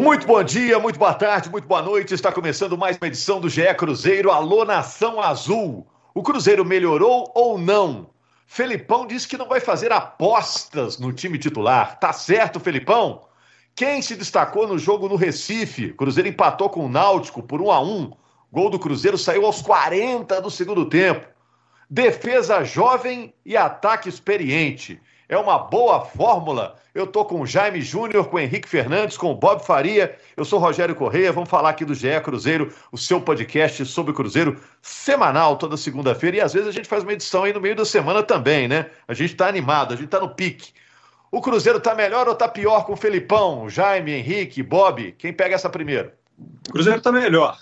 [0.00, 2.14] Muito bom dia, muito boa tarde, muito boa noite.
[2.14, 5.86] Está começando mais uma edição do GE Cruzeiro Alô Nação Azul.
[6.12, 8.10] O Cruzeiro melhorou ou não?
[8.44, 11.96] Felipão disse que não vai fazer apostas no time titular.
[12.00, 13.22] Tá certo, Felipão?
[13.72, 15.92] Quem se destacou no jogo no Recife?
[15.92, 18.10] Cruzeiro empatou com o Náutico por 1 a 1.
[18.50, 21.24] Gol do Cruzeiro saiu aos 40 do segundo tempo.
[21.88, 25.00] Defesa jovem e ataque experiente.
[25.28, 26.76] É uma boa fórmula.
[26.94, 30.16] Eu tô com o Jaime Júnior, com o Henrique Fernandes, com o Bob Faria.
[30.36, 31.32] Eu sou Rogério Correia.
[31.32, 36.36] Vamos falar aqui do GE Cruzeiro, o seu podcast sobre o Cruzeiro semanal toda segunda-feira.
[36.36, 38.90] E às vezes a gente faz uma edição aí no meio da semana também, né?
[39.08, 40.72] A gente tá animado, a gente tá no pique.
[41.32, 45.12] O Cruzeiro tá melhor ou tá pior com o Felipão, Jaime, Henrique, Bob?
[45.18, 46.12] Quem pega essa primeiro?
[46.68, 47.58] O Cruzeiro tá melhor.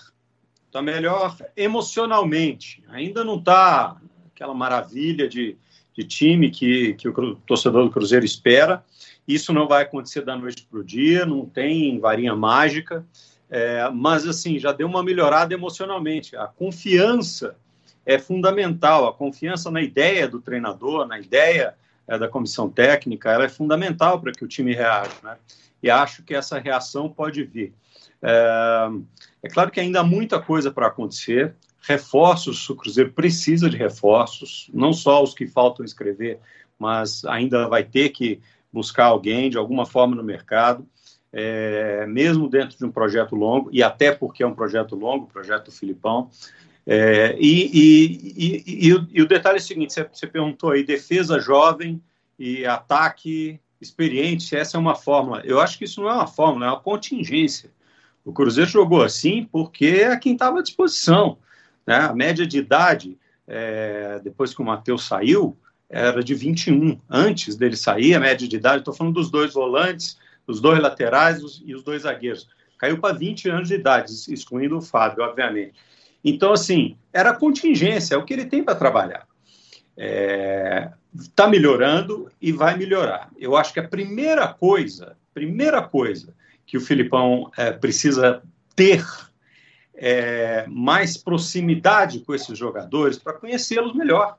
[0.71, 2.83] Tá melhor emocionalmente.
[2.89, 3.95] Ainda não tá
[4.35, 5.57] aquela maravilha de
[5.95, 8.83] de time que, que o torcedor do Cruzeiro espera.
[9.27, 13.05] Isso não vai acontecer da noite para o dia, não tem varinha mágica,
[13.49, 16.35] é, mas assim, já deu uma melhorada emocionalmente.
[16.35, 17.55] A confiança
[18.05, 21.75] é fundamental, a confiança na ideia do treinador, na ideia
[22.07, 25.37] é, da comissão técnica, ela é fundamental para que o time reaja, né?
[25.81, 27.73] E acho que essa reação pode vir.
[28.21, 28.89] É,
[29.43, 34.69] é claro que ainda há muita coisa para acontecer, reforços, o Cruzeiro precisa de reforços,
[34.73, 36.39] não só os que faltam escrever,
[36.79, 38.39] mas ainda vai ter que
[38.71, 40.87] buscar alguém de alguma forma no mercado,
[41.31, 45.27] é, mesmo dentro de um projeto longo, e até porque é um projeto longo, o
[45.27, 46.29] projeto do Filipão.
[46.85, 51.39] É, e, e, e, e, o, detalhe é o seguinte: você, você perguntou aí, defesa
[51.39, 52.01] jovem
[52.37, 55.41] e ataque experiente, essa é uma fórmula.
[55.43, 57.69] Eu acho que isso não é uma fórmula, é uma contingência.
[58.23, 61.37] O Cruzeiro jogou assim porque é quem estava à disposição.
[61.85, 61.95] Né?
[61.95, 63.17] A média de idade,
[63.47, 65.57] é, depois que o Matheus saiu,
[65.89, 66.99] era de 21.
[67.09, 71.43] Antes dele sair, a média de idade, estou falando dos dois volantes, dos dois laterais
[71.43, 72.47] os, e os dois zagueiros,
[72.77, 75.73] caiu para 20 anos de idade, excluindo o Fábio, obviamente.
[76.23, 79.27] Então, assim, era contingência, é o que ele tem para trabalhar.
[79.95, 80.91] Está é,
[81.35, 83.29] tá melhorando e vai melhorar.
[83.37, 86.33] Eu acho que a primeira coisa, primeira coisa
[86.65, 88.41] que o Filipão é, precisa
[88.75, 89.05] ter
[89.95, 94.37] é, mais proximidade com esses jogadores para conhecê-los melhor.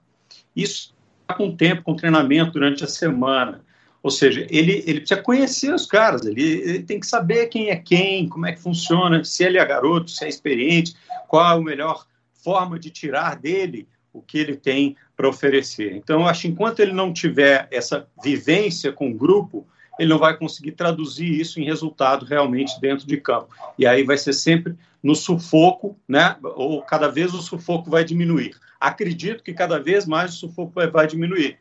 [0.54, 0.94] Isso
[1.36, 3.62] com tempo, com treinamento durante a semana.
[4.02, 7.76] Ou seja, ele, ele precisa conhecer os caras, ele, ele, tem que saber quem é
[7.76, 10.94] quem, como é que funciona, se ele é garoto, se é experiente,
[11.26, 15.96] qual é a melhor forma de tirar dele o que ele tem para oferecer.
[15.96, 19.66] Então, eu acho que enquanto ele não tiver essa vivência com o grupo,
[19.98, 23.48] ele não vai conseguir traduzir isso em resultado realmente dentro de campo.
[23.78, 26.36] E aí vai ser sempre no sufoco, né?
[26.42, 28.56] Ou cada vez o sufoco vai diminuir.
[28.80, 31.58] Acredito que cada vez mais o sufoco vai diminuir,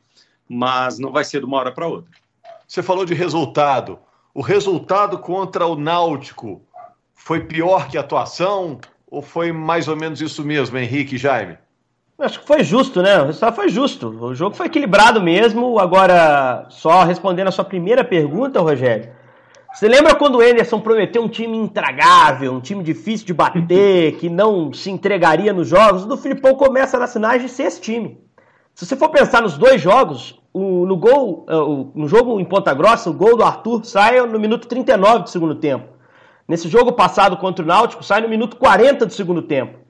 [0.48, 2.12] mas não vai ser de uma hora para outra.
[2.68, 4.00] Você falou de resultado.
[4.34, 6.62] O resultado contra o Náutico
[7.14, 11.58] foi pior que a atuação ou foi mais ou menos isso mesmo, Henrique Jaime?
[12.24, 13.20] Acho que foi justo, né?
[13.20, 14.08] O resultado foi justo.
[14.08, 15.78] O jogo foi equilibrado mesmo.
[15.78, 19.12] Agora, só respondendo a sua primeira pergunta, Rogério.
[19.74, 24.30] Você lembra quando o Anderson prometeu um time intragável, um time difícil de bater, que
[24.30, 26.04] não se entregaria nos jogos?
[26.04, 28.18] O do Filipão começa na sinagem ser esse time.
[28.74, 32.74] Se você for pensar nos dois jogos, o, no gol, uh, no jogo em Ponta
[32.74, 35.90] Grossa, o gol do Arthur sai no minuto 39 do segundo tempo.
[36.48, 39.83] Nesse jogo passado contra o Náutico, sai no minuto 40 do segundo tempo.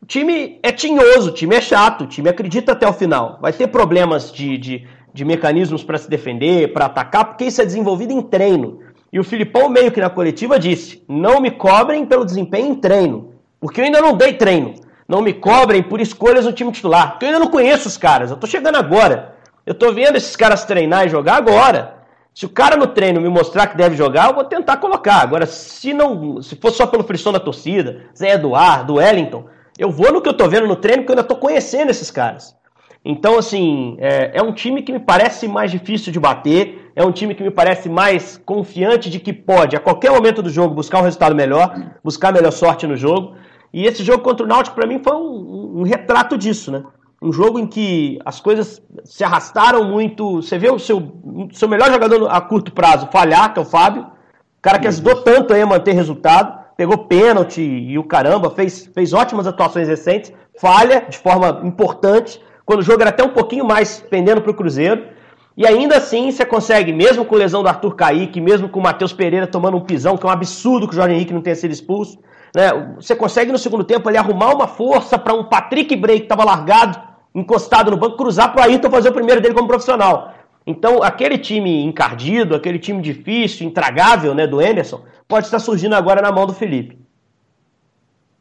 [0.00, 3.38] O time é tinhoso, o time é chato, o time acredita até o final.
[3.42, 7.64] Vai ter problemas de, de, de mecanismos para se defender, para atacar, porque isso é
[7.64, 8.80] desenvolvido em treino.
[9.12, 13.34] E o Filipão, meio que na coletiva, disse: não me cobrem pelo desempenho em treino,
[13.60, 14.74] porque eu ainda não dei treino.
[15.08, 18.30] Não me cobrem por escolhas no time titular, porque eu ainda não conheço os caras,
[18.30, 19.36] eu tô chegando agora.
[19.64, 21.96] Eu tô vendo esses caras treinar e jogar agora.
[22.34, 25.20] Se o cara no treino me mostrar que deve jogar, eu vou tentar colocar.
[25.22, 29.46] Agora, se não, se for só pelo frição da torcida, Zé Eduardo, Wellington,
[29.78, 32.10] eu vou no que eu tô vendo no treino, porque eu ainda tô conhecendo esses
[32.10, 32.56] caras.
[33.04, 37.12] Então, assim, é, é, um time que me parece mais difícil de bater, é um
[37.12, 40.98] time que me parece mais confiante de que pode, a qualquer momento do jogo, buscar
[40.98, 43.36] um resultado melhor, buscar melhor sorte no jogo.
[43.72, 46.82] E esse jogo contra o Náutico, para mim, foi um, um, retrato disso, né?
[47.22, 50.42] Um jogo em que as coisas se arrastaram muito.
[50.42, 51.12] Você vê o seu,
[51.52, 55.22] seu melhor jogador a curto prazo falhar, que é o Fábio, o cara que ajudou
[55.22, 60.32] tanto aí a manter resultado pegou pênalti e o caramba, fez, fez ótimas atuações recentes,
[60.60, 64.54] falha de forma importante, quando o jogo era até um pouquinho mais pendendo para o
[64.54, 65.08] Cruzeiro.
[65.56, 69.12] E ainda assim você consegue, mesmo com lesão do Arthur Kaique, mesmo com o Matheus
[69.12, 71.72] Pereira tomando um pisão, que é um absurdo que o Jorge Henrique não tenha sido
[71.72, 72.16] expulso,
[72.54, 72.70] né?
[72.94, 76.44] Você consegue no segundo tempo ali arrumar uma força para um Patrick Bray que estava
[76.44, 76.96] largado,
[77.34, 80.32] encostado no banco, cruzar para o Ayrton fazer o primeiro dele como profissional.
[80.64, 86.22] Então, aquele time encardido, aquele time difícil, intragável, né, do Anderson, pode estar surgindo agora
[86.22, 86.98] na mão do Felipe.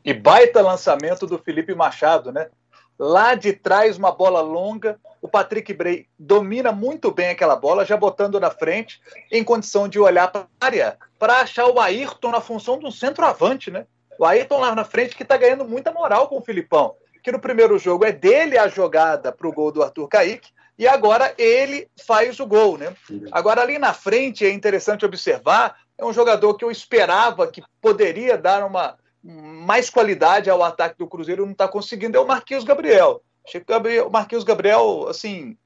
[0.03, 2.49] E baita lançamento do Felipe Machado, né?
[2.97, 4.97] Lá de trás, uma bola longa.
[5.21, 9.99] O Patrick Bray domina muito bem aquela bola, já botando na frente, em condição de
[9.99, 13.85] olhar para a área, para achar o Ayrton na função de um centroavante, né?
[14.17, 16.95] O Ayrton lá na frente que está ganhando muita moral com o Filipão.
[17.21, 20.49] Que no primeiro jogo é dele a jogada para o gol do Arthur Kaique,
[20.79, 22.95] e agora ele faz o gol, né?
[23.31, 28.37] Agora ali na frente é interessante observar, é um jogador que eu esperava que poderia
[28.37, 33.21] dar uma mais qualidade ao ataque do Cruzeiro, não está conseguindo, é o Marquinhos Gabriel.
[33.45, 35.57] Achei que o Marquinhos Gabriel, assim,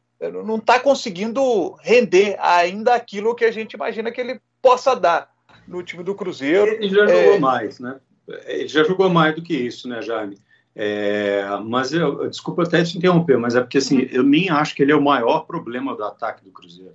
[0.46, 5.30] não está conseguindo render ainda aquilo que a gente imagina que ele possa dar
[5.68, 6.72] no time do Cruzeiro.
[6.72, 7.40] Ele já jogou é...
[7.40, 8.00] mais, né?
[8.46, 10.38] Ele já jogou mais do que isso, né, Jaime?
[10.76, 14.82] É, mas eu, desculpa até te interromper, mas é porque assim, eu nem acho que
[14.82, 16.94] ele é o maior problema do ataque do Cruzeiro.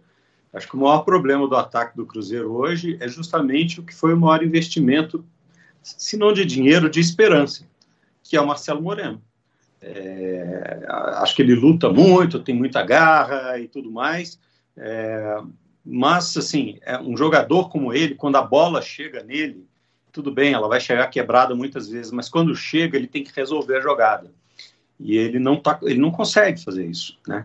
[0.57, 4.15] Acho que o maior problema do ataque do Cruzeiro hoje é justamente o que foi
[4.15, 5.23] o maior investimento,
[5.83, 7.67] se não de dinheiro, de esperança,
[8.23, 9.21] que é o Marcelo Moreno.
[9.83, 10.87] É,
[11.19, 14.41] acho que ele luta muito, tem muita garra e tudo mais,
[14.75, 15.43] é,
[15.85, 19.67] mas assim, é um jogador como ele, quando a bola chega nele,
[20.11, 23.77] tudo bem, ela vai chegar quebrada muitas vezes, mas quando chega, ele tem que resolver
[23.77, 24.33] a jogada.
[24.99, 27.45] E ele não, tá, ele não consegue fazer isso, né?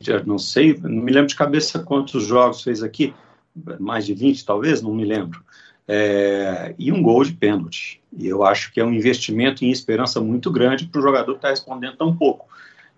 [0.00, 3.14] Já não sei, não me lembro de cabeça quantos jogos fez aqui,
[3.80, 5.42] mais de 20 talvez, não me lembro.
[5.86, 8.00] É, e um gol de pênalti.
[8.16, 11.38] E eu acho que é um investimento em esperança muito grande para o jogador que
[11.38, 12.46] está respondendo tão pouco.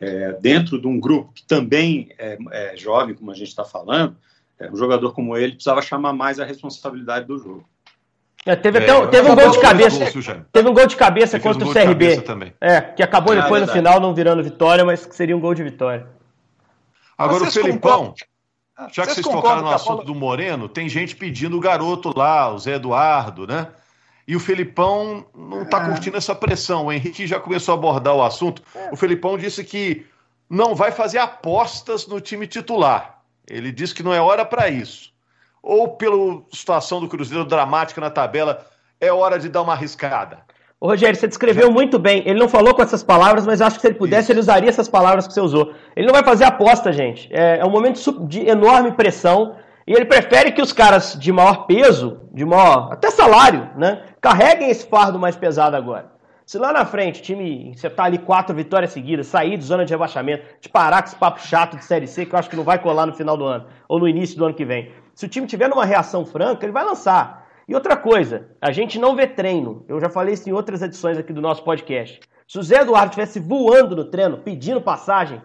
[0.00, 4.16] É, dentro de um grupo que também é, é jovem, como a gente está falando,
[4.58, 7.68] é, um jogador como ele precisava chamar mais a responsabilidade do jogo.
[8.44, 10.44] É, teve até é, teve um gol de cabeça.
[10.50, 12.22] teve um gol de cabeça contra um o CRB.
[12.60, 15.54] É, que acabou ah, depois no final não virando vitória, mas que seria um gol
[15.54, 16.06] de vitória.
[17.24, 18.14] Agora o Felipão,
[18.76, 22.52] ah, já que vocês, tocaram no assunto do Moreno, tem gente pedindo o garoto lá,
[22.52, 23.68] o Zé Eduardo, né?
[24.26, 25.86] E o Felipão não está é.
[25.86, 26.86] curtindo essa pressão.
[26.86, 28.62] O Henrique já começou a abordar o assunto.
[28.92, 30.06] O Felipão disse que
[30.48, 33.22] não vai fazer apostas no time titular.
[33.48, 35.10] Ele disse que não é hora para isso
[35.62, 38.66] ou pela situação do Cruzeiro dramática na tabela,
[39.00, 40.44] é hora de dar uma arriscada?
[40.80, 42.22] Ô, Rogério, você descreveu muito bem.
[42.24, 44.32] Ele não falou com essas palavras, mas acho que se ele pudesse, Isso.
[44.32, 45.74] ele usaria essas palavras que você usou.
[45.94, 47.28] Ele não vai fazer aposta, gente.
[47.30, 49.56] É, é um momento de enorme pressão.
[49.86, 52.92] E ele prefere que os caras de maior peso, de maior.
[52.92, 54.04] até salário, né?
[54.22, 56.12] Carreguem esse fardo mais pesado agora.
[56.46, 59.92] Se lá na frente, time, você tá ali quatro vitórias seguidas, sair de zona de
[59.92, 62.64] rebaixamento, de parar com esse papo chato de Série C, que eu acho que não
[62.64, 64.90] vai colar no final do ano, ou no início do ano que vem.
[65.14, 67.39] Se o time tiver numa reação franca, ele vai lançar.
[67.70, 69.84] E outra coisa, a gente não vê treino.
[69.86, 72.18] Eu já falei isso em outras edições aqui do nosso podcast.
[72.44, 75.40] Se o Zé Eduardo estivesse voando no treino, pedindo passagem,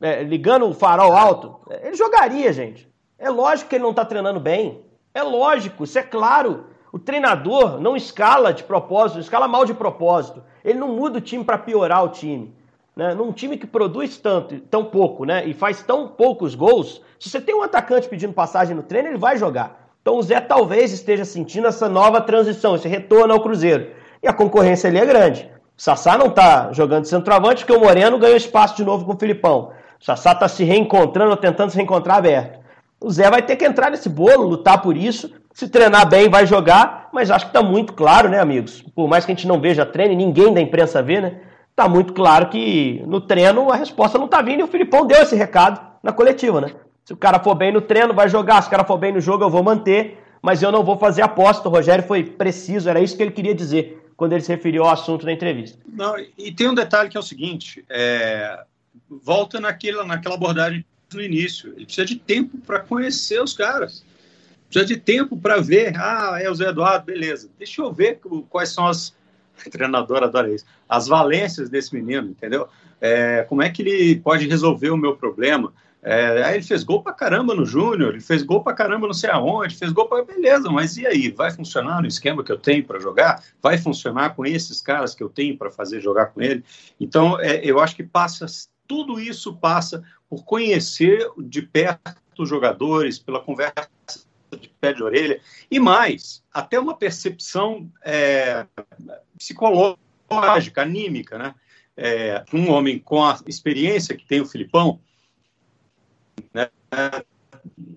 [0.00, 2.90] é, ligando o farol alto, ele jogaria, gente.
[3.18, 4.82] É lógico que ele não está treinando bem.
[5.12, 6.68] É lógico, isso é claro.
[6.90, 10.42] O treinador não escala de propósito, escala mal de propósito.
[10.64, 12.50] Ele não muda o time para piorar o time.
[12.96, 13.12] Né?
[13.12, 15.46] Num time que produz tanto, tão pouco, né?
[15.46, 19.18] E faz tão poucos gols, se você tem um atacante pedindo passagem no treino, ele
[19.18, 19.87] vai jogar.
[20.08, 23.88] Então o Zé talvez esteja sentindo essa nova transição, esse retorno ao Cruzeiro.
[24.22, 25.50] E a concorrência ali é grande.
[25.76, 29.18] O Sassá não está jogando centroavante porque o Moreno ganhou espaço de novo com o
[29.18, 29.70] Filipão.
[30.00, 32.58] O Sassá está se reencontrando, tentando se reencontrar aberto.
[32.98, 35.30] O Zé vai ter que entrar nesse bolo, lutar por isso.
[35.52, 38.82] Se treinar bem, vai jogar, mas acho que está muito claro, né, amigos?
[38.94, 41.40] Por mais que a gente não veja treino, ninguém da imprensa vê, né?
[41.76, 45.22] tá muito claro que no treino a resposta não tá vindo e o Filipão deu
[45.22, 46.72] esse recado na coletiva, né?
[47.08, 48.60] Se o cara for bem no treino, vai jogar.
[48.60, 50.18] Se o cara for bem no jogo, eu vou manter.
[50.42, 51.66] Mas eu não vou fazer aposta.
[51.66, 54.90] O Rogério foi preciso, era isso que ele queria dizer quando ele se referiu ao
[54.90, 55.78] assunto da entrevista.
[55.90, 58.62] Não, e tem um detalhe que é o seguinte: é,
[59.08, 60.84] volta naquela, naquela abordagem
[61.14, 61.72] no início.
[61.76, 64.04] Ele precisa de tempo para conhecer os caras.
[64.68, 65.96] Precisa de tempo para ver.
[65.96, 67.48] Ah, é o Zé Eduardo, beleza.
[67.56, 69.16] Deixa eu ver quais são as,
[69.72, 70.66] treinador adora isso.
[70.86, 72.68] As valências desse menino, entendeu?
[73.00, 75.72] É, como é que ele pode resolver o meu problema?
[76.10, 79.12] É, aí ele fez gol pra caramba no Júnior, ele fez gol pra caramba não
[79.12, 80.24] sei aonde, fez gol pra.
[80.24, 81.30] Beleza, mas e aí?
[81.30, 83.44] Vai funcionar no esquema que eu tenho para jogar?
[83.60, 86.64] Vai funcionar com esses caras que eu tenho para fazer jogar com ele?
[86.98, 88.46] Então, é, eu acho que passa.
[88.86, 93.90] Tudo isso passa por conhecer de perto os jogadores, pela conversa
[94.58, 98.64] de pé de orelha, e mais, até uma percepção é,
[99.36, 101.54] psicológica, anímica, né?
[101.94, 105.00] É, um homem com a experiência que tem o Filipão,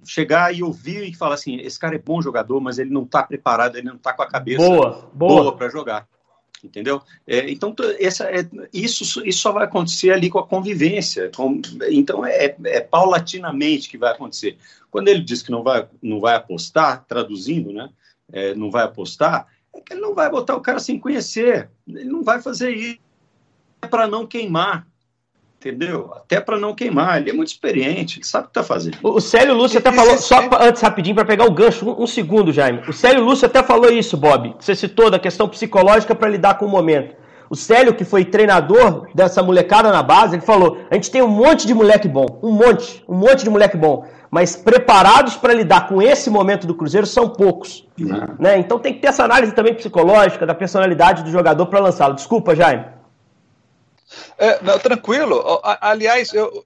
[0.05, 3.23] chegar e ouvir e falar assim, esse cara é bom jogador, mas ele não está
[3.23, 5.43] preparado, ele não está com a cabeça boa, boa.
[5.43, 6.07] boa para jogar
[6.63, 7.01] entendeu?
[7.25, 11.31] É, então, essa, é, isso, isso só vai acontecer ali com a convivência.
[11.35, 14.59] Com, então, é, é, paulatinamente que vai acontecer.
[14.91, 17.89] Quando ele diz que não vai, não vai apostar, traduzindo, né?
[18.31, 21.69] é, não vai apostar, é que ele não vai botar o cara sem conhecer.
[21.87, 22.99] Ele não vai fazer isso
[23.89, 24.87] para não queimar.
[25.61, 26.11] Entendeu?
[26.15, 27.21] Até para não queimar.
[27.21, 28.97] Ele é muito experiente, ele sabe o que está fazendo.
[29.03, 32.51] O Célio Lúcio até falou, só antes rapidinho para pegar o gancho, um, um, segundo,
[32.51, 32.81] Jaime.
[32.87, 36.55] O Célio Lúcio até falou isso, Bob, que você citou da questão psicológica para lidar
[36.55, 37.15] com o momento.
[37.47, 41.27] O Célio, que foi treinador dessa molecada na base, ele falou: a gente tem um
[41.27, 45.87] monte de moleque bom, um monte, um monte de moleque bom, mas preparados para lidar
[45.87, 47.87] com esse momento do Cruzeiro são poucos.
[48.39, 48.57] Né?
[48.57, 52.15] Então tem que ter essa análise também psicológica da personalidade do jogador para lançá-lo.
[52.15, 52.99] Desculpa, Jaime.
[54.37, 55.43] É, não, tranquilo.
[55.63, 56.65] Aliás, eu,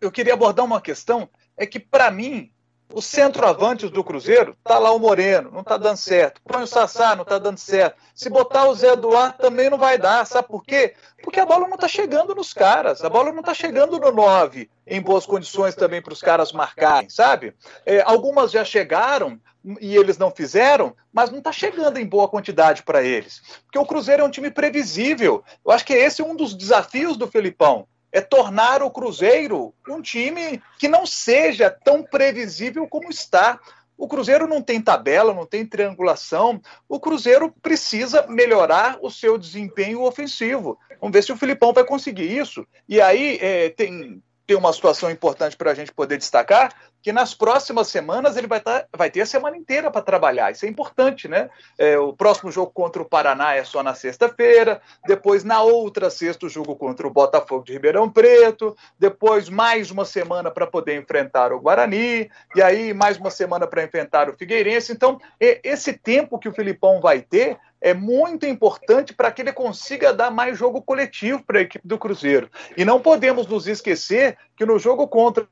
[0.00, 1.28] eu queria abordar uma questão.
[1.56, 2.52] É que, para mim,
[2.92, 6.40] os centroavantes do Cruzeiro, tá lá o Moreno, não tá dando certo.
[6.44, 7.96] Põe o Sassá, não tá dando certo.
[8.14, 10.26] Se botar o Zé Eduardo também não vai dar.
[10.26, 10.94] Sabe por quê?
[11.22, 13.02] Porque a bola não tá chegando nos caras.
[13.04, 17.08] A bola não tá chegando no 9 em boas condições também para os caras marcarem,
[17.08, 17.54] sabe?
[17.86, 19.40] É, algumas já chegaram
[19.80, 23.40] e eles não fizeram, mas não tá chegando em boa quantidade para eles.
[23.64, 25.44] Porque o Cruzeiro é um time previsível.
[25.64, 30.02] Eu acho que esse é um dos desafios do Felipão é tornar o Cruzeiro um
[30.02, 33.58] time que não seja tão previsível como está.
[33.96, 36.60] O Cruzeiro não tem tabela, não tem triangulação.
[36.88, 40.78] O Cruzeiro precisa melhorar o seu desempenho ofensivo.
[41.00, 42.66] Vamos ver se o Filipão vai conseguir isso.
[42.88, 47.32] E aí é, tem, tem uma situação importante para a gente poder destacar, que nas
[47.32, 50.50] próximas semanas ele vai, tá, vai ter a semana inteira para trabalhar.
[50.50, 51.48] Isso é importante, né?
[51.78, 56.46] É, o próximo jogo contra o Paraná é só na sexta-feira, depois na outra sexta
[56.46, 61.52] o jogo contra o Botafogo de Ribeirão Preto, depois mais uma semana para poder enfrentar
[61.52, 64.90] o Guarani, e aí mais uma semana para enfrentar o Figueirense.
[64.90, 70.12] Então, esse tempo que o Filipão vai ter é muito importante para que ele consiga
[70.12, 72.50] dar mais jogo coletivo para a equipe do Cruzeiro.
[72.76, 75.48] E não podemos nos esquecer que no jogo contra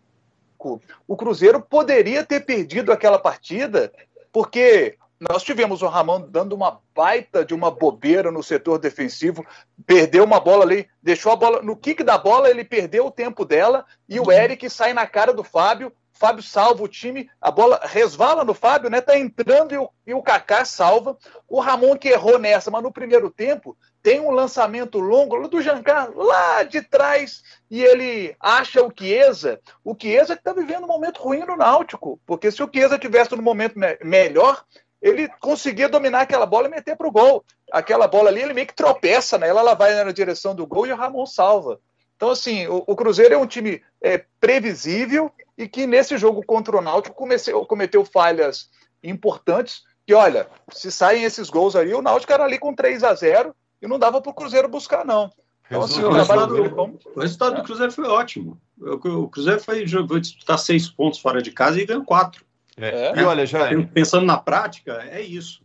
[1.06, 3.92] o Cruzeiro poderia ter perdido aquela partida,
[4.32, 9.44] porque nós tivemos o Ramon dando uma baita de uma bobeira no setor defensivo,
[9.85, 13.44] perdeu uma bola ali, deixou a bola no kick da bola, ele perdeu o tempo
[13.44, 14.32] dela e o uhum.
[14.32, 15.92] Eric sai na cara do Fábio.
[16.18, 19.00] Fábio salva o time, a bola resvala no Fábio, né?
[19.00, 21.16] Tá entrando e o, e o Kaká salva.
[21.46, 26.10] O Ramon que errou nessa, mas no primeiro tempo tem um lançamento longo do Jancar
[26.14, 29.60] lá de trás e ele acha o Chiesa.
[29.84, 33.37] O Chiesa que está vivendo um momento ruim no Náutico, porque se o Chiesa tivesse
[33.37, 34.64] no momento me melhor,
[35.00, 37.44] ele conseguia dominar aquela bola e meter para o gol.
[37.70, 40.92] Aquela bola ali, ele meio que tropeça nela, ela vai na direção do gol e
[40.92, 41.80] o Ramon salva.
[42.18, 46.76] Então, assim, o, o Cruzeiro é um time é, previsível e que nesse jogo contra
[46.76, 48.68] o Náutico comeceu, cometeu falhas
[49.04, 49.82] importantes.
[50.04, 53.54] E olha, se saem esses gols aí, o Náutico era ali com 3 a 0
[53.80, 55.30] e não dava para o Cruzeiro buscar, não.
[55.68, 57.00] Então, assim, o, resultado, do...
[57.14, 58.60] o resultado do Cruzeiro foi ótimo.
[58.80, 62.44] O Cruzeiro foi, foi disputar seis pontos fora de casa e ganhou quatro.
[62.76, 63.16] É.
[63.16, 63.68] E olha, já.
[63.94, 65.62] Pensando na prática, é isso.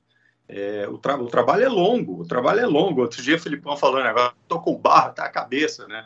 [0.48, 3.02] É, o, tra o, trabalho é longo, o trabalho é longo.
[3.02, 6.06] Outro dia o Filipão falando, agora tô com barro, tá a cabeça, né?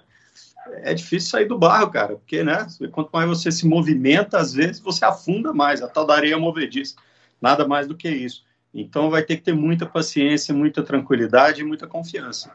[0.83, 2.67] É difícil sair do barro, cara, porque, né?
[2.91, 6.95] Quanto mais você se movimenta, às vezes você afunda mais, a tal da areia movediça.
[7.41, 8.43] Nada mais do que isso.
[8.73, 12.51] Então vai ter que ter muita paciência, muita tranquilidade e muita confiança.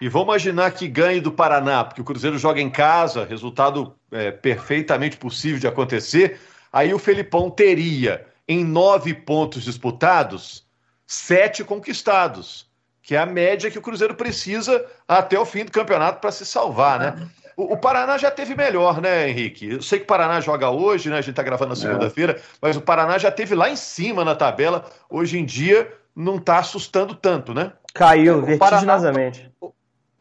[0.00, 4.30] E vamos imaginar que ganhe do Paraná, porque o Cruzeiro joga em casa, resultado é,
[4.30, 6.40] perfeitamente possível de acontecer.
[6.72, 10.66] Aí o Felipão teria, em nove pontos disputados,
[11.06, 12.66] sete conquistados,
[13.04, 16.46] que é a média que o Cruzeiro precisa até o fim do campeonato para se
[16.46, 17.28] salvar, né?
[17.54, 19.72] O, o, Paraná já teve melhor, né, Henrique?
[19.72, 21.18] Eu sei que o Paraná joga hoje, né?
[21.18, 21.82] A gente está gravando na é.
[21.82, 22.40] segunda-feira, é.
[22.62, 24.86] mas o Paraná já teve lá em cima na tabela.
[25.08, 27.74] Hoje em dia não está assustando tanto, né?
[27.92, 29.52] Caiu vertiginosamente.
[29.60, 29.70] O,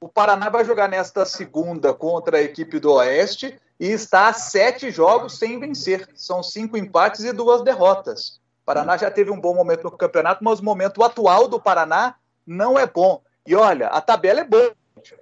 [0.01, 4.91] o Paraná vai jogar nesta segunda contra a equipe do Oeste e está a sete
[4.91, 6.09] jogos sem vencer.
[6.15, 8.41] São cinco empates e duas derrotas.
[8.61, 12.15] O Paraná já teve um bom momento no campeonato, mas o momento atual do Paraná
[12.45, 13.21] não é bom.
[13.45, 14.73] E olha, a tabela é boa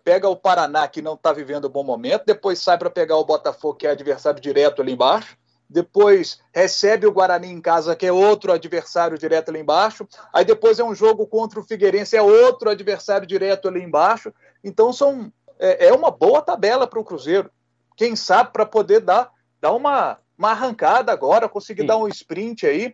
[0.03, 3.25] pega o Paraná, que não está vivendo um bom momento, depois sai para pegar o
[3.25, 5.35] Botafogo, que é adversário direto ali embaixo,
[5.71, 10.79] depois recebe o Guarani em casa, que é outro adversário direto ali embaixo, aí depois
[10.79, 14.33] é um jogo contra o Figueirense, é outro adversário direto ali embaixo.
[14.61, 17.49] Então são é, é uma boa tabela para o Cruzeiro.
[17.95, 21.87] Quem sabe para poder dar, dar uma, uma arrancada agora, conseguir Sim.
[21.87, 22.93] dar um sprint aí.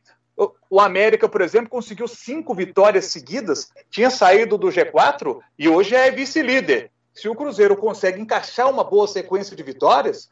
[0.69, 6.11] O América, por exemplo, conseguiu cinco vitórias seguidas, tinha saído do G4 e hoje é
[6.11, 6.91] vice-líder.
[7.13, 10.29] Se o Cruzeiro consegue encaixar uma boa sequência de vitórias,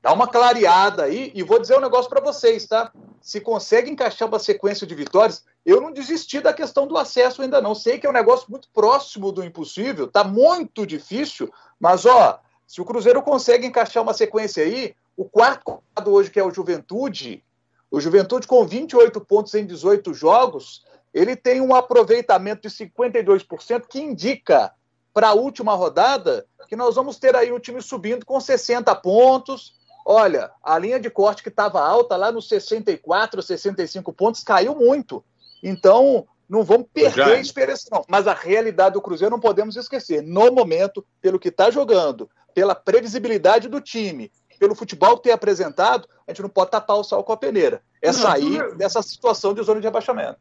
[0.00, 1.32] dá uma clareada aí.
[1.34, 2.92] E vou dizer um negócio para vocês, tá?
[3.20, 7.60] Se consegue encaixar uma sequência de vitórias, eu não desisti da questão do acesso ainda
[7.60, 7.74] não.
[7.74, 12.80] Sei que é um negócio muito próximo do impossível, tá muito difícil, mas ó, se
[12.80, 17.42] o Cruzeiro consegue encaixar uma sequência aí, o quarto colocado hoje, que é o Juventude,
[17.90, 24.00] o Juventude, com 28 pontos em 18 jogos, ele tem um aproveitamento de 52% que
[24.00, 24.72] indica
[25.14, 29.74] para a última rodada que nós vamos ter aí o time subindo com 60 pontos.
[30.04, 35.24] Olha, a linha de corte que estava alta lá nos 64, 65 pontos caiu muito.
[35.62, 38.04] Então, não vamos perder a esperança, não.
[38.06, 40.22] Mas a realidade do Cruzeiro não podemos esquecer.
[40.22, 46.08] No momento, pelo que está jogando, pela previsibilidade do time, pelo futebol que tem apresentado,
[46.26, 47.82] a gente não pode tapar o sal com a peneira.
[48.02, 48.76] É sair não...
[48.76, 50.38] dessa situação de zona de abaixamento.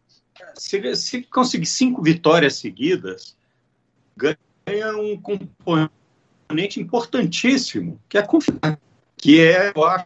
[0.56, 3.36] Se, se conseguir cinco vitórias seguidas,
[4.16, 8.80] ganha um componente importantíssimo, que é a confiança.
[9.16, 10.06] Que é, eu acho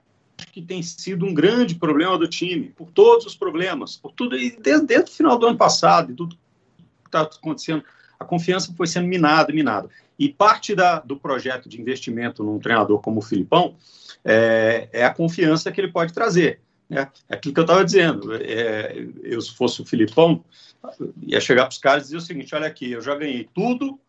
[0.51, 4.51] que tem sido um grande problema do time, por todos os problemas, por tudo, e
[4.51, 7.83] desde, desde o final do ano passado, e tudo que está acontecendo,
[8.19, 9.89] a confiança foi sendo minada, minada.
[10.21, 13.75] E parte da, do projeto de investimento num treinador como o Filipão
[14.23, 16.59] é, é a confiança que ele pode trazer.
[16.87, 17.09] Né?
[17.27, 18.31] É aquilo que eu estava dizendo.
[18.35, 20.45] É, eu, se fosse o Filipão,
[21.23, 23.99] ia chegar para os caras e dizer o seguinte: olha aqui, eu já ganhei tudo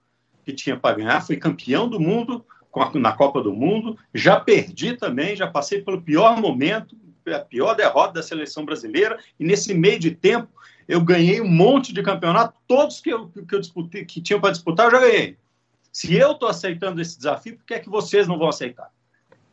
[0.45, 2.45] que tinha para ganhar, fui campeão do mundo
[2.97, 6.95] na Copa do Mundo, já perdi também, já passei pelo pior momento,
[7.26, 10.49] a pior derrota da seleção brasileira, e nesse meio de tempo
[10.87, 14.50] eu ganhei um monte de campeonato, todos que eu, que eu disputei, que tinham para
[14.50, 15.38] disputar, eu já ganhei.
[15.92, 18.88] Se eu estou aceitando esse desafio, por que é que vocês não vão aceitar?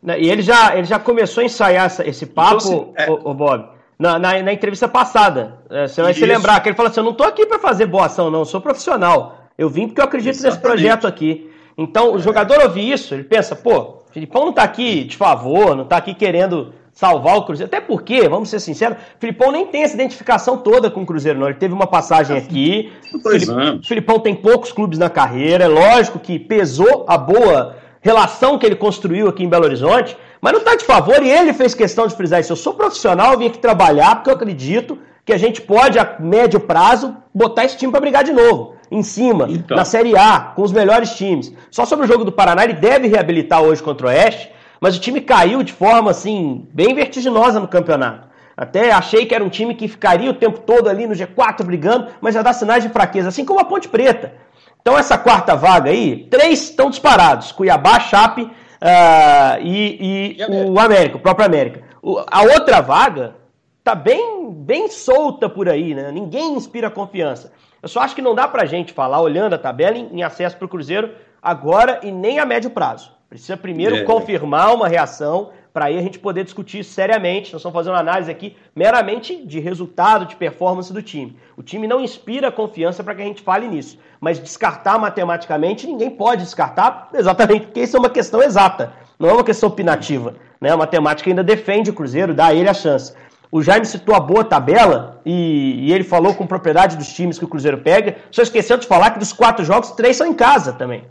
[0.01, 3.11] Né, e ele já, ele já começou a ensaiar esse papo, então, é...
[3.11, 3.67] o, o, Bob,
[3.99, 5.59] na, na, na, entrevista passada.
[5.69, 6.21] É, você vai Isso.
[6.21, 8.39] se lembrar que ele falou assim: eu não estou aqui para fazer boa ação, não,
[8.39, 9.37] eu sou profissional.
[9.57, 10.55] Eu vim porque eu acredito Exatamente.
[10.55, 11.51] nesse projeto aqui.
[11.77, 15.83] Então, o jogador ouve isso, ele pensa, pô, Filipão não está aqui de favor, não
[15.83, 17.73] está aqui querendo salvar o Cruzeiro.
[17.73, 21.39] Até porque, vamos ser sinceros, o Filipão nem tem essa identificação toda com o Cruzeiro,
[21.39, 21.47] não.
[21.47, 22.91] Ele teve uma passagem aqui.
[23.23, 23.61] Dois Filip...
[23.61, 23.87] anos.
[23.87, 25.63] Filipão tem poucos clubes na carreira.
[25.63, 30.51] É lógico que pesou a boa relação que ele construiu aqui em Belo Horizonte, mas
[30.51, 32.51] não está de favor e ele fez questão de frisar isso.
[32.51, 36.17] Eu sou profissional, eu vim aqui trabalhar porque eu acredito que a gente pode, a
[36.19, 38.75] médio prazo, botar esse time para brigar de novo.
[38.91, 39.77] Em cima, então.
[39.77, 41.53] na Série A, com os melhores times.
[41.71, 44.99] Só sobre o jogo do Paraná, ele deve reabilitar hoje contra o Oeste, mas o
[44.99, 48.27] time caiu de forma assim, bem vertiginosa no campeonato.
[48.55, 52.07] Até achei que era um time que ficaria o tempo todo ali no G4 brigando,
[52.19, 54.33] mas já dá sinais de fraqueza, assim como a Ponte Preta.
[54.81, 60.71] Então, essa quarta vaga aí, três estão disparados: Cuiabá, Chape uh, e, e, e América.
[60.71, 61.83] o América, o próprio América.
[62.01, 63.35] O, a outra vaga
[63.83, 66.11] tá bem, bem solta por aí, né?
[66.11, 67.53] Ninguém inspira confiança.
[67.81, 70.57] Eu só acho que não dá pra gente falar, olhando a tabela, em, em acesso
[70.57, 71.11] para o Cruzeiro
[71.41, 73.11] agora e nem a médio prazo.
[73.29, 74.03] Precisa primeiro é.
[74.03, 77.53] confirmar uma reação para aí a gente poder discutir seriamente.
[77.53, 81.37] Nós estamos fazendo uma análise aqui meramente de resultado, de performance do time.
[81.55, 83.99] O time não inspira confiança para que a gente fale nisso.
[84.19, 89.33] Mas descartar matematicamente, ninguém pode descartar, exatamente porque isso é uma questão exata, não é
[89.33, 90.33] uma questão opinativa.
[90.59, 90.71] Né?
[90.71, 93.13] A matemática ainda defende o Cruzeiro, dá a ele a chance.
[93.51, 97.45] O Jaime citou a boa tabela e, e, ele falou com propriedade dos times que
[97.45, 98.17] o Cruzeiro pega.
[98.31, 101.03] Só esqueceu de falar que dos quatro jogos, três são em casa também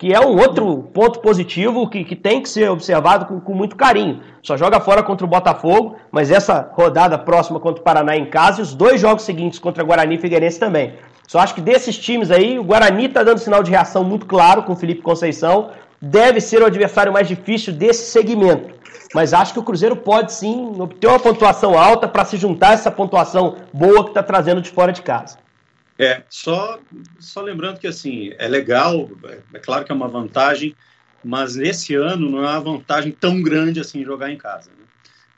[0.00, 3.76] que é um outro ponto positivo que, que tem que ser observado com, com, muito
[3.76, 4.22] carinho.
[4.42, 8.60] Só joga fora contra o Botafogo, mas essa rodada próxima contra o Paraná em casa
[8.60, 10.94] e os dois jogos seguintes contra Guarani e Figueirense também.
[11.28, 14.62] Só acho que desses times aí, o Guarani está dando sinal de reação muito claro
[14.62, 15.68] com o Felipe Conceição.
[16.00, 18.72] Deve ser o adversário mais difícil desse segmento.
[19.14, 22.72] Mas acho que o Cruzeiro pode sim obter uma pontuação alta para se juntar a
[22.72, 25.36] essa pontuação boa que está trazendo de fora de casa.
[26.00, 26.80] É, só,
[27.18, 30.74] só lembrando que assim, é legal, é, é claro que é uma vantagem,
[31.22, 34.70] mas nesse ano não é uma vantagem tão grande assim jogar em casa.
[34.70, 34.86] Né?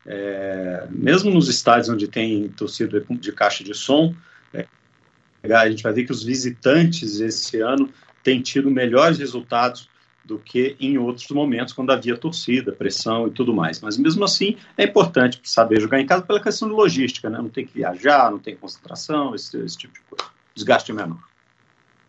[0.06, 4.14] É, mesmo nos estádios onde tem torcida de caixa de som,
[4.54, 4.64] é,
[5.52, 9.88] a gente vai ver que os visitantes esse ano têm tido melhores resultados
[10.24, 13.80] do que em outros momentos, quando havia torcida, pressão e tudo mais.
[13.80, 17.38] Mas mesmo assim, é importante saber jogar em casa pela questão de logística, né?
[17.38, 21.18] Não tem que viajar, não tem concentração, esse, esse tipo de coisa desgaste menor.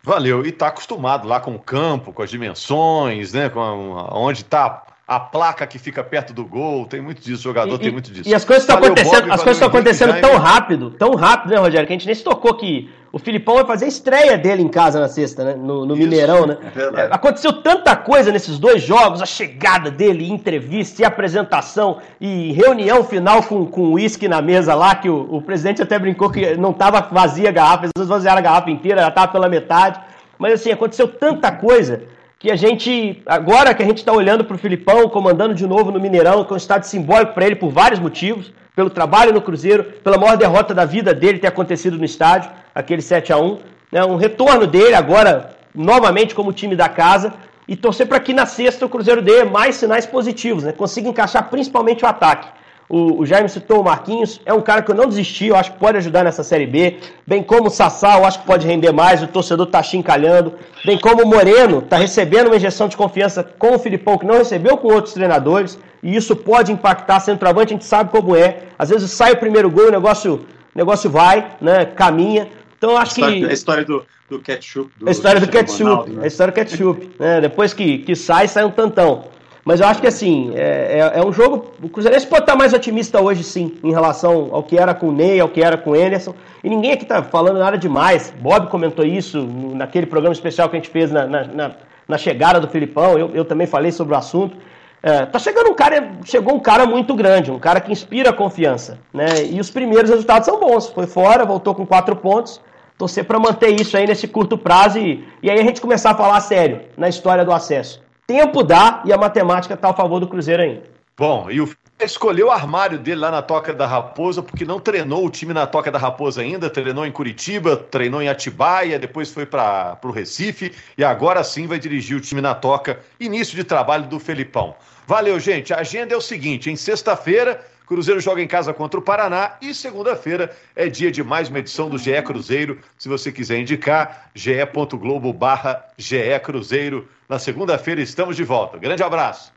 [0.02, 0.44] Valeu.
[0.44, 3.48] E está acostumado lá com o campo, com as dimensões, né?
[3.48, 7.42] Com a, onde está a placa que fica perto do gol, tem muito disso, o
[7.42, 8.28] jogador e, tem muito disso.
[8.28, 11.86] E as coisas estão acontecendo, as coisas estão acontecendo tão rápido, tão rápido, né, Rogério,
[11.86, 14.68] que a gente nem se tocou que o Filipão vai fazer a estreia dele em
[14.68, 15.54] casa na sexta, né?
[15.54, 16.56] No, no Mineirão, né?
[16.96, 23.04] É aconteceu tanta coisa nesses dois jogos, a chegada dele, entrevista e apresentação, e reunião
[23.04, 26.70] final com, com uísque na mesa lá, que o, o presidente até brincou que não
[26.70, 30.00] estava vazia a garrafa, eles vaziaram a garrafa inteira, já estava pela metade.
[30.38, 32.02] Mas assim, aconteceu tanta coisa
[32.44, 35.90] que a gente, agora que a gente está olhando para o Filipão, comandando de novo
[35.90, 39.40] no Mineirão, que é um estado simbólico para ele por vários motivos, pelo trabalho no
[39.40, 43.58] Cruzeiro, pela maior derrota da vida dele ter acontecido no estádio, aquele 7 a 1
[43.90, 47.32] né, um retorno dele agora, novamente como time da casa,
[47.66, 51.48] e torcer para que na sexta o Cruzeiro dê mais sinais positivos, né, consiga encaixar
[51.48, 52.46] principalmente o ataque.
[52.88, 55.72] O, o Jaime citou o Marquinhos, é um cara que eu não desisti, eu acho
[55.72, 56.98] que pode ajudar nessa Série B.
[57.26, 60.52] Bem como o Sassá, eu acho que pode render mais, o torcedor tá chincalhando.
[60.84, 64.36] Bem como o Moreno, tá recebendo uma injeção de confiança com o Filipão, que não
[64.36, 65.78] recebeu com outros treinadores.
[66.02, 68.64] E isso pode impactar centroavante, a gente sabe como é.
[68.78, 71.86] Às vezes sai o primeiro gol, o negócio, o negócio vai, né?
[71.86, 72.48] Caminha.
[72.76, 73.46] Então eu acho a história, que.
[73.46, 74.90] A história do, do ketchup.
[74.98, 75.82] Do a história do ketchup.
[75.82, 76.24] Ronaldo, né?
[76.24, 77.10] A história do ketchup.
[77.18, 77.40] né?
[77.40, 79.24] Depois que, que sai, sai um tantão.
[79.64, 81.72] Mas eu acho que assim, é, é, é um jogo.
[81.82, 85.12] O Cruzeirense pode estar mais otimista hoje, sim, em relação ao que era com o
[85.12, 86.34] Ney, ao que era com o Anderson.
[86.62, 88.32] E ninguém aqui está falando nada demais.
[88.40, 89.42] Bob comentou isso
[89.74, 91.70] naquele programa especial que a gente fez na, na, na,
[92.06, 93.18] na chegada do Filipão.
[93.18, 94.54] Eu, eu também falei sobre o assunto.
[95.02, 98.98] É, tá chegando um cara, chegou um cara muito grande, um cara que inspira confiança,
[99.12, 99.46] né?
[99.50, 100.88] E os primeiros resultados são bons.
[100.88, 102.60] Foi fora, voltou com quatro pontos.
[102.98, 106.14] Torcer para manter isso aí nesse curto prazo e, e aí a gente começar a
[106.14, 108.03] falar sério na história do acesso.
[108.26, 110.82] Tempo dá e a matemática está a favor do Cruzeiro ainda.
[111.16, 111.68] Bom, e o
[112.00, 115.66] escolheu o armário dele lá na Toca da Raposa, porque não treinou o time na
[115.66, 120.72] Toca da Raposa ainda, treinou em Curitiba, treinou em Atibaia, depois foi para o Recife
[120.98, 124.74] e agora sim vai dirigir o time na Toca, início de trabalho do Felipão.
[125.06, 125.72] Valeu, gente.
[125.72, 129.74] A agenda é o seguinte: em sexta-feira, Cruzeiro joga em casa contra o Paraná e
[129.74, 132.78] segunda-feira é dia de mais uma edição do GE Cruzeiro.
[132.96, 137.06] Se você quiser indicar, ge.globo barra GE Cruzeiro.
[137.28, 138.78] Na segunda-feira estamos de volta.
[138.78, 139.52] Grande abraço.